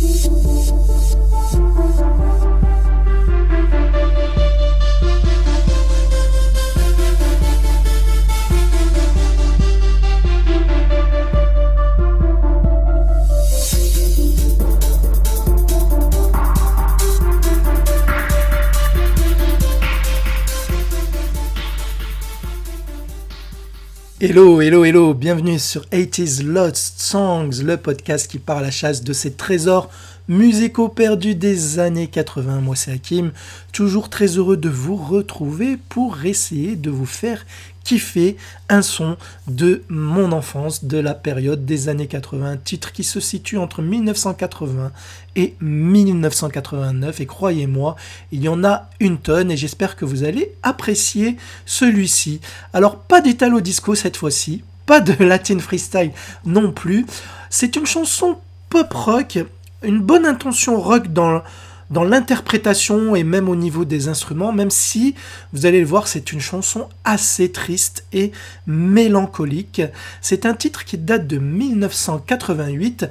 [0.00, 0.28] Thank
[2.42, 2.47] you.
[24.20, 29.04] Hello, hello, hello, bienvenue sur 80s Lost Songs, le podcast qui part à la chasse
[29.04, 29.88] de ces trésors
[30.28, 32.60] musicaux perdus des années 80.
[32.60, 33.32] Moi c'est Hakim,
[33.72, 37.44] toujours très heureux de vous retrouver pour essayer de vous faire
[37.88, 38.36] kiffer
[38.68, 43.18] un son de mon enfance, de la période des années 80, un titre qui se
[43.18, 44.92] situe entre 1980
[45.36, 47.20] et 1989.
[47.20, 47.96] Et croyez-moi,
[48.30, 52.42] il y en a une tonne et j'espère que vous allez apprécier celui-ci.
[52.74, 56.12] Alors, pas d'Italo Disco cette fois-ci, pas de Latin Freestyle
[56.44, 57.06] non plus.
[57.48, 58.36] C'est une chanson
[58.68, 59.38] pop rock,
[59.82, 61.42] une bonne intention rock dans
[61.90, 65.14] dans l'interprétation et même au niveau des instruments, même si,
[65.52, 68.32] vous allez le voir, c'est une chanson assez triste et
[68.66, 69.82] mélancolique.
[70.20, 73.06] C'est un titre qui date de 1988,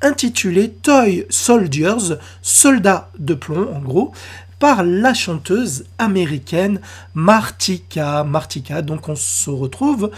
[0.00, 4.12] intitulé Toy Soldiers, soldats de plomb en gros,
[4.58, 6.80] par la chanteuse américaine
[7.14, 8.24] Martika.
[8.24, 10.10] Martika, donc on se retrouve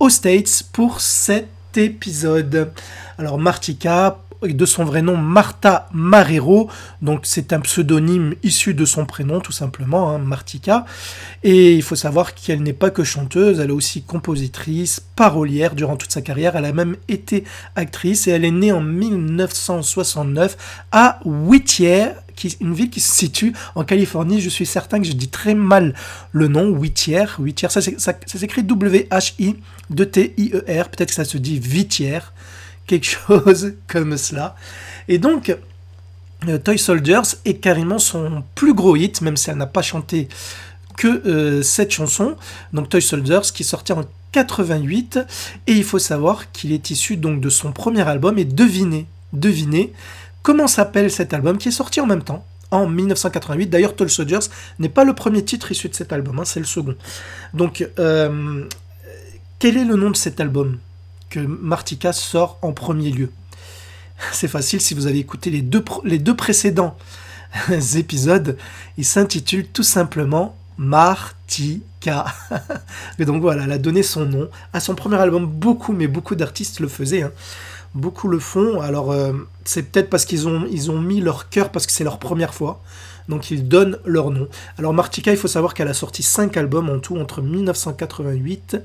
[0.00, 2.72] aux States pour cet épisode.
[3.18, 4.18] Alors Martika,
[4.52, 6.68] de son vrai nom Marta Marrero,
[7.00, 10.84] donc c'est un pseudonyme issu de son prénom tout simplement, hein, Martika.
[11.42, 15.96] Et il faut savoir qu'elle n'est pas que chanteuse, elle est aussi compositrice, parolière durant
[15.96, 17.44] toute sa carrière, elle a même été
[17.76, 20.56] actrice et elle est née en 1969
[20.92, 24.40] à Whittier, qui, une ville qui se situe en Californie.
[24.40, 25.94] Je suis certain que je dis très mal
[26.32, 27.24] le nom, Whittier.
[27.38, 29.56] Whittier, ça, s'écrit W-H-I,
[29.90, 32.32] de T-I-E-R, peut-être que ça se dit Vitière
[32.86, 34.56] quelque chose comme cela.
[35.08, 35.56] Et donc,
[36.48, 40.28] euh, Toy Soldiers est carrément son plus gros hit, même si elle n'a pas chanté
[40.96, 42.36] que euh, cette chanson.
[42.72, 45.20] Donc Toy Soldiers qui est sorti en 88
[45.66, 49.92] et il faut savoir qu'il est issu donc de son premier album et devinez, devinez
[50.42, 53.68] comment s'appelle cet album qui est sorti en même temps en 1988.
[53.68, 54.40] D'ailleurs, Toy Soldiers
[54.78, 56.96] n'est pas le premier titre issu de cet album, hein, c'est le second.
[57.52, 58.64] Donc, euh,
[59.60, 60.78] quel est le nom de cet album?
[61.40, 63.30] Martika sort en premier lieu.
[64.32, 66.96] C'est facile si vous avez écouté les deux, précédents
[67.96, 68.56] épisodes.
[68.96, 72.26] Il s'intitule tout simplement Martika.
[73.18, 75.46] Et donc voilà, elle a donné son nom à son premier album.
[75.46, 77.22] Beaucoup, mais beaucoup d'artistes le faisaient.
[77.22, 77.32] Hein.
[77.94, 78.80] Beaucoup le font.
[78.80, 79.32] Alors euh,
[79.64, 82.82] c'est peut-être parce qu'ils ont, ont mis leur cœur parce que c'est leur première fois.
[83.28, 84.48] Donc ils donnent leur nom.
[84.78, 88.76] Alors Martika, il faut savoir qu'elle a sorti 5 albums en tout entre 1988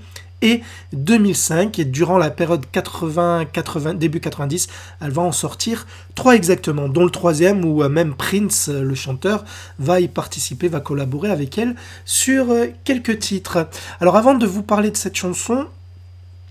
[0.42, 0.62] et
[0.94, 1.80] 2005.
[1.80, 4.68] Et durant la période 80, 80, début 90,
[5.02, 8.96] elle va en sortir trois exactement, dont le troisième où euh, même Prince, euh, le
[8.96, 9.44] chanteur,
[9.78, 13.68] va y participer, va collaborer avec elle sur euh, quelques titres.
[14.00, 15.66] Alors avant de vous parler de cette chanson,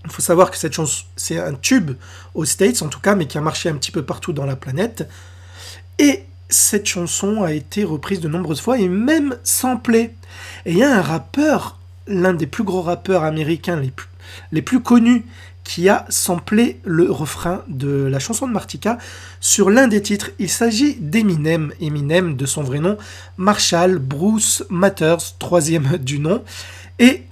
[0.05, 1.91] il faut savoir que cette chanson, c'est un tube
[2.33, 4.55] aux States en tout cas, mais qui a marché un petit peu partout dans la
[4.55, 5.07] planète.
[5.97, 10.15] Et cette chanson a été reprise de nombreuses fois et même samplée.
[10.65, 13.79] Et il y a un rappeur l'un des plus gros rappeurs américains
[14.51, 15.23] les plus, connus
[15.63, 18.97] qui a samplé le refrain de la chanson de Martika
[19.39, 20.31] sur l'un des titres.
[20.39, 22.97] Il s'agit d'Eminem, Eminem de son vrai nom,
[23.37, 26.43] Marshall Bruce Matters, troisième du nom.
[26.97, 27.23] Et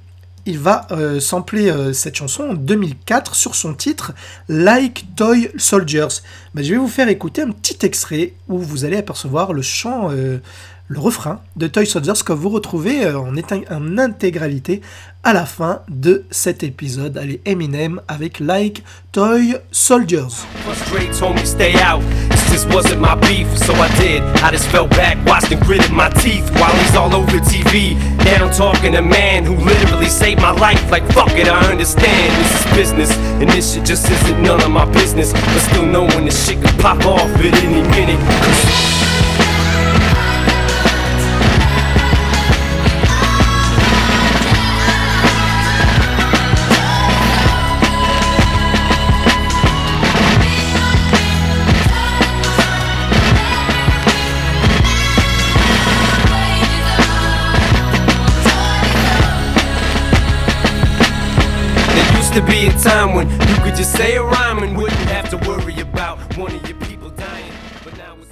[0.47, 4.13] il va euh, sampler euh, cette chanson en 2004 sur son titre
[4.47, 6.07] Like Toy Soldiers.
[6.55, 10.09] Mais je vais vous faire écouter un petit extrait où vous allez apercevoir le chant,
[10.09, 10.39] euh,
[10.87, 14.81] le refrain de Toy Soldiers que vous retrouvez en, en intégralité
[15.23, 17.17] à la fin de cet épisode.
[17.17, 20.45] Allez, Eminem avec Like Toy Soldiers.
[22.57, 24.23] This wasn't my beef, so I did.
[24.41, 27.93] I just fell back, watched and gritted my teeth while he's all over TV.
[28.25, 30.89] Now I'm talking to a man who literally saved my life.
[30.89, 32.33] Like, fuck it, I understand.
[32.41, 35.33] This is business, and this shit just isn't none of my business.
[35.33, 39.06] But still knowing this shit could pop off at any minute.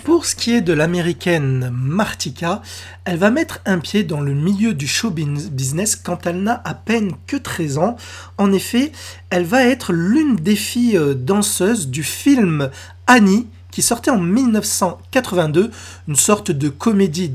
[0.04, 2.62] Pour ce qui est de l'américaine Martika,
[3.06, 6.76] elle va mettre un pied dans le milieu du show business quand elle n'a à
[6.76, 7.96] peine que 13 ans.
[8.38, 8.92] En effet,
[9.32, 12.70] elle va être l'une des filles euh, danseuses du film
[13.08, 15.70] Annie qui sortait en 1982,
[16.08, 17.30] une sorte de comédie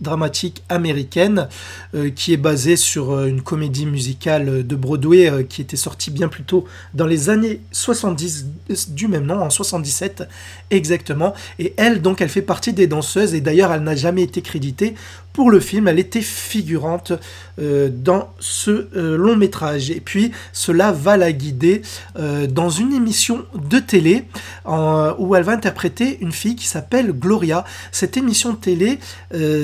[0.00, 1.48] dramatique américaine
[1.94, 6.10] euh, qui est basée sur euh, une comédie musicale de Broadway euh, qui était sortie
[6.10, 8.46] bien plus tôt dans les années 70
[8.88, 10.22] du même nom, en 77
[10.70, 11.34] exactement.
[11.58, 14.94] Et elle, donc, elle fait partie des danseuses et d'ailleurs, elle n'a jamais été créditée
[15.32, 15.88] pour le film.
[15.88, 17.12] Elle était figurante
[17.60, 19.90] euh, dans ce euh, long métrage.
[19.90, 21.82] Et puis cela va la guider
[22.18, 24.24] euh, dans une émission de télé
[24.64, 27.64] où elle va interpréter une fille qui s'appelle Gloria.
[27.90, 28.98] Cette émission de télé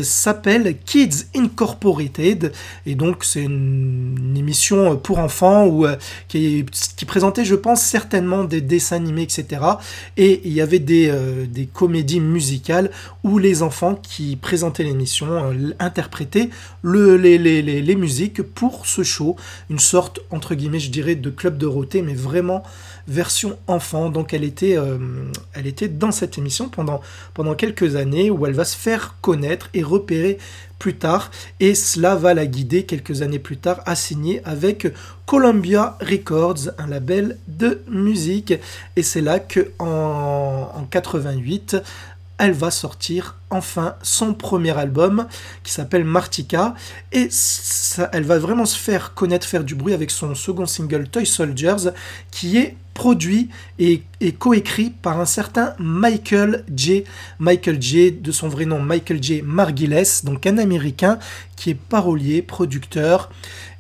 [0.03, 2.53] s'appelle Kids Incorporated
[2.85, 5.71] et donc c'est une, émission pour enfants
[6.27, 6.67] qui,
[7.07, 9.63] présentait je pense certainement des dessins animés etc.
[10.17, 11.13] Et il y avait des,
[11.49, 12.91] des comédies musicales
[13.25, 16.51] où les enfants qui présentaient l'émission interpréter
[16.83, 19.37] le, les, musiques pour ce show.
[19.71, 22.63] Une sorte, entre guillemets, je dirais, de club de roté, mais vraiment
[23.07, 24.11] version enfant.
[24.11, 24.99] Donc elle était, euh,
[25.55, 27.01] elle était dans cette émission pendant,
[27.55, 30.39] quelques années où elle va se faire connaître et repérer
[30.79, 31.31] plus tard.
[31.59, 34.87] Et cela va la guider quelques années plus tard à signer avec
[35.27, 38.55] Columbia Records, un label de musique.
[38.95, 41.77] Et c'est là que en 88,
[42.39, 45.27] elle va sortir enfin son premier album
[45.65, 46.75] qui s'appelle Martika
[47.13, 47.29] et
[48.13, 51.91] elle va vraiment se faire connaître, faire du bruit avec son second single Toy Soldiers
[52.31, 53.49] qui est produit
[53.79, 54.03] et,
[54.41, 57.05] coécrit par un certain Michael J.
[57.39, 58.11] Michael J.
[58.11, 59.41] de son vrai nom Michael J.
[59.43, 61.21] Margiles, donc un Américain
[61.55, 63.31] qui est parolier, producteur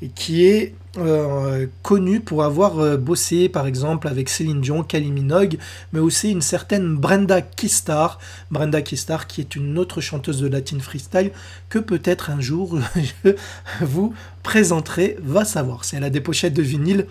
[0.02, 5.10] et qui est euh, connu pour avoir euh, bossé par exemple avec Céline Dion, Kylie
[5.10, 5.58] Minogue,
[5.92, 8.18] mais aussi une certaine Brenda Kistar,
[8.50, 11.32] Brenda Kistar qui est une autre chanteuse de latin freestyle
[11.68, 15.84] que peut-être un jour je vous présenterai, va savoir.
[15.84, 17.06] Si elle a des pochettes de vinyle,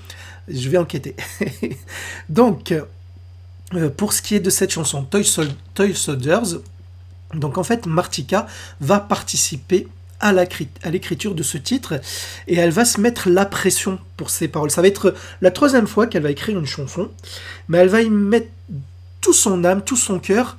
[0.48, 1.16] je vais enquêter.
[2.30, 2.74] Donc,
[3.74, 5.26] euh, pour ce qui est de cette chanson Toy,
[5.74, 6.60] Toy Soldiers,
[7.34, 8.48] donc en fait Martika
[8.80, 9.88] va participer
[10.20, 12.00] à l'écriture de ce titre
[12.48, 14.72] et elle va se mettre la pression pour ses paroles.
[14.72, 17.10] Ça va être la troisième fois qu'elle va écrire une chanson,
[17.68, 18.50] mais elle va y mettre
[19.22, 20.58] tout son âme, tout son cœur,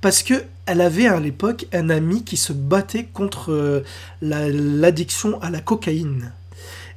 [0.00, 3.84] parce que elle avait à l'époque un ami qui se battait contre euh,
[4.22, 6.32] l'addiction à la cocaïne.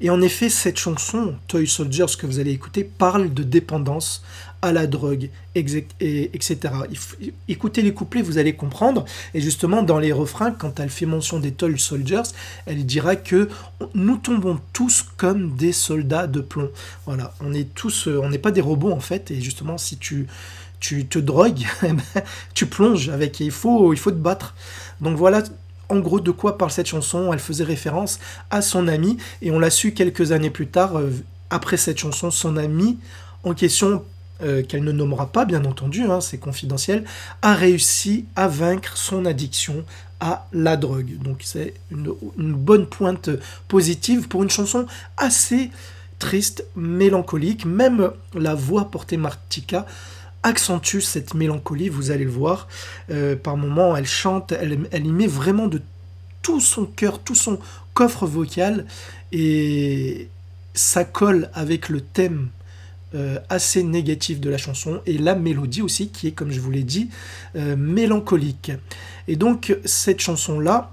[0.04, 4.22] Et en effet, cette chanson, Toy Soldiers, que vous allez écouter, parle de dépendance
[4.62, 6.58] à la drogue, etc.
[7.48, 9.06] Écoutez les couplets, vous allez comprendre.
[9.34, 12.24] Et justement, dans les refrains, quand elle fait mention des Toy Soldiers,
[12.66, 13.48] elle dira que
[13.96, 16.70] nous tombons tous comme des soldats de plomb.
[17.06, 19.32] Voilà, on est tous, on n'est pas des robots en fait.
[19.32, 20.28] Et justement, si tu
[20.82, 22.04] tu te drogues, eh ben,
[22.54, 23.40] tu plonges avec.
[23.40, 24.54] il faut, il faut te battre.
[25.00, 25.44] Donc voilà
[25.90, 27.32] en gros de quoi parle cette chanson?
[27.34, 28.20] Elle faisait référence
[28.50, 30.98] à son ami et on l'a su quelques années plus tard.
[30.98, 31.12] Euh,
[31.50, 32.98] après cette chanson, son ami
[33.44, 34.04] en question
[34.42, 37.06] euh, qu'elle ne nommera pas, bien entendu, hein, c'est confidentiel,
[37.42, 39.86] a réussi à vaincre son addiction
[40.20, 41.18] à la drogue.
[41.22, 43.30] Donc c'est une, bonne pointe
[43.68, 44.88] positive pour une chanson
[45.18, 45.70] assez
[46.18, 47.66] triste, mélancolique.
[47.66, 49.86] Même la voix portée Martika
[50.44, 52.68] accentue cette mélancolie, vous allez le voir.
[53.10, 55.82] Euh, par moments, elle chante, elle, y met vraiment de
[56.42, 57.60] tout son cœur, tout son
[57.94, 58.86] coffre vocal,
[59.32, 60.30] et
[60.74, 62.50] ça colle avec le thème
[63.16, 66.72] euh, assez négatif de la chanson et la mélodie aussi qui est comme je vous
[66.72, 67.12] l'ai dit
[67.56, 68.72] euh, mélancolique
[69.28, 70.92] et donc cette chanson là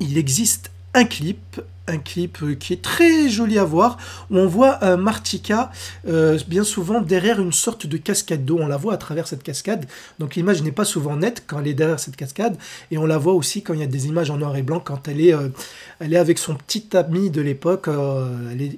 [0.00, 3.98] il existe un clip un clip euh, qui est très joli à voir,
[4.30, 5.70] où on voit euh, Martika
[6.06, 8.58] euh, bien souvent derrière une sorte de cascade d'eau.
[8.60, 9.86] On la voit à travers cette cascade,
[10.18, 12.56] donc l'image n'est pas souvent nette quand elle est derrière cette cascade,
[12.90, 14.80] et on la voit aussi quand il y a des images en noir et blanc,
[14.80, 15.34] quand elle est,
[16.00, 17.88] elle est avec son petit ami de l'époque,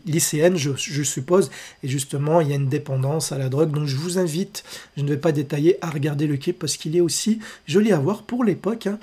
[0.06, 1.50] lycéenne, je, je, suppose,
[1.82, 3.72] et justement il y a une dépendance à la drogue.
[3.72, 4.64] Donc je vous invite,
[4.96, 7.98] je ne vais pas détailler, à regarder le clip parce qu'il est aussi joli à
[7.98, 8.86] voir pour l'époque.
[8.86, 8.98] Hein.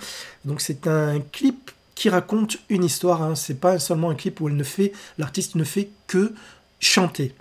[0.46, 3.24] Donc c'est un clip qui raconte une histoire.
[3.24, 3.34] Hein.
[3.34, 6.34] C'est pas seulement un clip où elle ne fait, l'artiste ne fait que
[6.80, 7.34] chanter.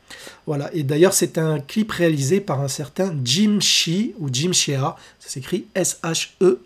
[0.47, 0.73] Voilà.
[0.73, 4.97] Et d'ailleurs, c'est un clip réalisé par un certain Jim Shea ou Jim Shea.
[5.19, 6.63] Ça s'écrit S-H-E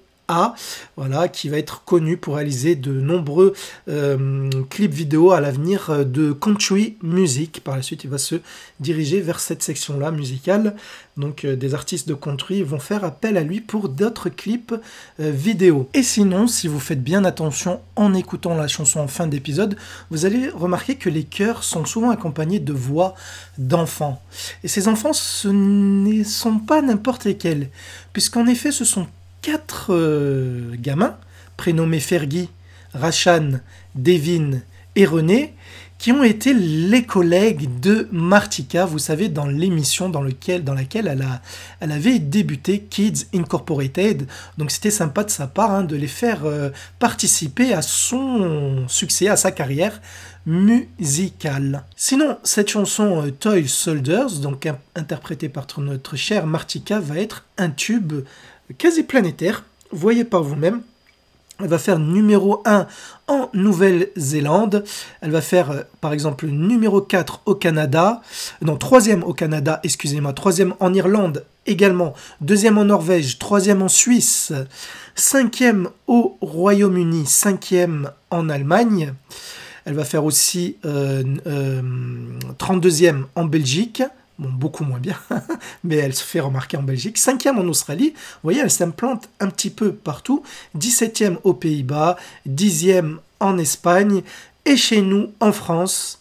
[0.96, 3.52] voilà, qui va être connu pour réaliser de nombreux
[3.88, 7.62] euh, clips vidéo à l'avenir euh, de country music.
[7.64, 8.36] Par la suite, il va se
[8.78, 10.76] diriger vers cette section-là musicale.
[11.16, 14.74] Donc, euh, des artistes de country vont faire appel à lui pour d'autres clips
[15.18, 15.88] vidéo.
[15.94, 19.76] Et sinon, si vous faites bien attention en écoutant la chanson en fin d'épisode,
[20.10, 23.14] vous allez remarquer que les chœurs sont souvent accompagnés de voix
[23.58, 24.22] d'enfants.
[24.64, 27.68] Et ces enfants, ce ne sont pas n'importe lesquels,
[28.12, 29.06] puisqu'en effet, ce sont
[29.42, 31.16] quatre euh, gamins,
[31.56, 32.48] prénommés Fergie,
[32.94, 33.60] Rachan,
[33.94, 34.60] Devin
[34.96, 35.54] et René,
[36.00, 40.64] qui ont été les collègues de Martika, vous savez, dans l'émission dans, laquelle
[41.06, 41.42] elle, a,
[41.82, 44.26] avait débuté Kids Incorporated.
[44.56, 49.28] Donc c'était sympa de sa part hein, de les faire euh, participer à son succès,
[49.28, 50.00] à sa carrière
[50.46, 51.84] musicale.
[51.96, 54.66] Sinon, cette chanson euh, Toy Soldiers, donc
[54.96, 58.24] interprétée par notre chère Martika, va être un tube
[58.78, 59.64] quasi planétaire.
[59.92, 60.82] Voyez par vous-même.
[61.62, 62.86] Elle va faire numéro 1
[63.28, 64.84] en Nouvelle-Zélande.
[65.20, 68.22] Elle va faire, euh, par exemple, numéro 4 au Canada.
[68.62, 70.32] Non, troisième au Canada, excusez-moi.
[70.32, 72.14] Troisième en Irlande également.
[72.40, 73.38] Deuxième en Norvège.
[73.38, 74.52] Troisième en Suisse.
[75.14, 77.26] Cinquième au Royaume-Uni.
[77.26, 79.12] Cinquième en Allemagne.
[79.84, 82.02] Elle va faire aussi 32e euh,
[82.56, 84.02] euh, en Belgique
[84.48, 85.16] beaucoup moins bien,
[85.84, 87.18] mais elle se fait remarquer en Belgique.
[87.18, 90.42] Cinquième en Australie, vous voyez, elle s'implante un petit peu partout.
[90.78, 92.16] 17e aux Pays-Bas,
[92.48, 94.22] 10e en Espagne,
[94.64, 96.20] et chez nous, en France,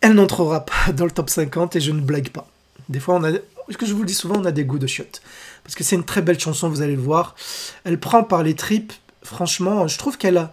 [0.00, 2.48] elle n'entrera pas dans le top 50, et je ne blague pas.
[2.88, 3.32] Des fois, on a,
[3.68, 5.22] ce que je vous le dis souvent, on a des goûts de chiottes.
[5.64, 7.34] Parce que c'est une très belle chanson, vous allez le voir.
[7.84, 8.92] Elle prend par les tripes,
[9.22, 10.52] franchement, je trouve qu'elle a,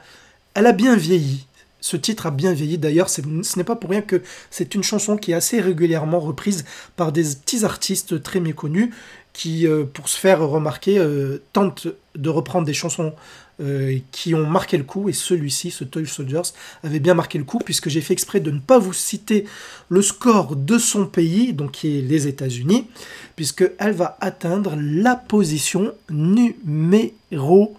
[0.53, 1.45] elle a bien vieilli.
[1.83, 2.77] Ce titre a bien vieilli.
[2.77, 3.21] D'ailleurs, ce
[3.57, 6.63] n'est pas pour rien que c'est une chanson qui est assez régulièrement reprise
[6.95, 8.89] par des petits artistes très méconnus
[9.33, 13.11] qui, euh, pour se faire remarquer, euh, tentent de reprendre des chansons
[13.59, 17.43] euh, qui ont marqué le coup, et celui-ci, ce Toy Soldiers, avait bien marqué le
[17.43, 19.43] coup, puisque j'ai fait exprès de ne pas vous citer
[19.89, 22.87] le score de son pays, donc qui est les États-Unis,
[23.35, 27.75] puisqu'elle va atteindre la position numéro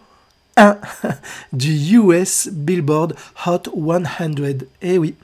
[0.57, 0.79] 1
[1.53, 3.15] du US Billboard
[3.47, 4.65] Hot 100.
[4.83, 5.15] Eh oui,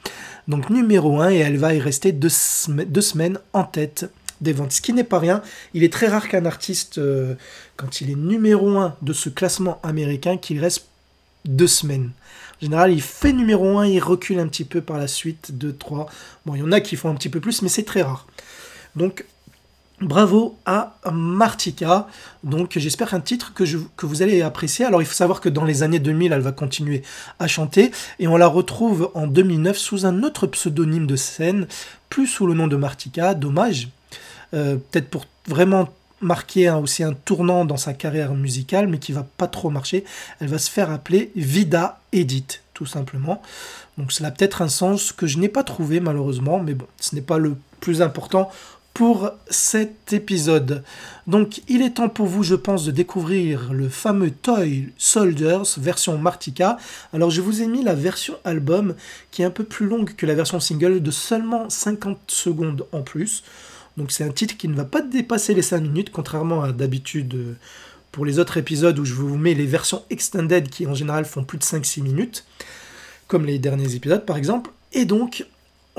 [0.49, 4.10] donc numéro 1 et elle va y rester deux, semaines en tête
[4.40, 4.72] des ventes.
[4.72, 5.42] Ce qui n'est pas rien.
[5.75, 7.34] Il est très rare qu'un artiste, euh,
[7.76, 10.87] quand il est numéro 1 de ce classement américain, qu'il reste
[11.44, 12.10] deux semaines.
[12.58, 15.75] En général, il fait numéro 1, il recule un petit peu par la suite, 2,
[15.75, 16.06] 3.
[16.46, 18.26] Bon, il y en a qui font un petit peu plus, mais c'est très rare.
[18.96, 19.25] Donc,
[20.00, 22.07] Bravo à Martika.
[22.42, 23.64] Donc j'espère un titre que,
[24.07, 24.87] vous allez apprécier.
[24.87, 27.02] Alors il faut savoir que dans les années 2000, elle va continuer
[27.38, 31.66] à chanter et on la retrouve en 2009 sous un autre pseudonyme de scène,
[32.09, 33.35] plus sous le nom de Martika.
[33.35, 33.88] Dommage.
[34.54, 35.90] Euh, peut-être pour vraiment
[36.23, 40.04] marquer aussi un tournant dans sa carrière musicale, mais qui va pas trop marcher.
[40.40, 43.42] Elle va se faire appeler Vida Edith, tout simplement.
[43.99, 47.14] Donc cela a peut-être un sens que je n'ai pas trouvé malheureusement, mais bon, ce
[47.14, 48.50] n'est pas le plus important
[48.94, 50.82] pour cet épisode.
[51.26, 56.18] Donc il est temps pour vous, je pense, de découvrir le fameux Toy Soldiers version
[56.18, 56.76] Martika.
[57.12, 58.94] Alors je vous ai mis la version album
[59.30, 63.02] qui est un peu plus longue que la version single de seulement 50 secondes en
[63.02, 63.44] plus.
[63.97, 67.35] Donc c'est un titre qui ne va pas dépasser les 5 minutes, contrairement à d'habitude
[67.35, 67.56] euh,
[68.12, 71.44] pour les autres épisodes où je vous mets les versions extended qui en général font
[71.44, 72.44] plus de 5-6 minutes,
[73.28, 74.70] comme les derniers épisodes par exemple.
[74.92, 75.44] Et donc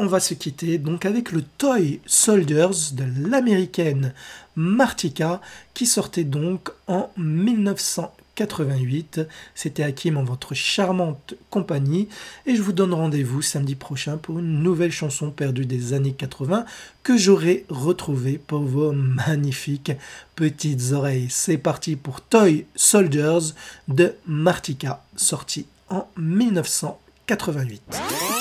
[0.02, 4.16] on va se quitter donc avec le Toy Soldiers de l'américaine
[4.56, 5.40] Martika
[5.76, 9.22] qui sortait donc en 1988.
[9.54, 12.08] C'était Hakim en votre charmante compagnie
[12.48, 16.66] et je vous donne rendez-vous samedi prochain pour une nouvelle chanson perdue des années 80
[17.04, 19.92] que j'aurai retrouvée pour vos magnifiques
[20.36, 21.28] petites oreilles.
[21.30, 23.54] C'est parti pour Toy Soldiers
[23.88, 28.41] de Martika sorti en 1988.